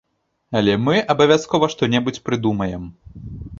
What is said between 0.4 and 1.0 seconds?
Але мы